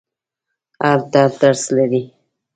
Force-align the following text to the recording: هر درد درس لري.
هر 0.83 0.99
درد 1.13 1.33
درس 1.41 1.63
لري. 1.75 2.03